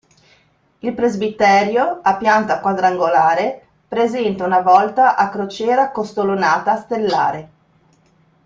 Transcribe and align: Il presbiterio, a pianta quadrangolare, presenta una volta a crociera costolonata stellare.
Il 0.79 0.95
presbiterio, 0.95 1.99
a 2.01 2.17
pianta 2.17 2.59
quadrangolare, 2.59 3.63
presenta 3.87 4.43
una 4.45 4.61
volta 4.61 5.15
a 5.15 5.29
crociera 5.29 5.91
costolonata 5.91 6.75
stellare. 6.75 7.49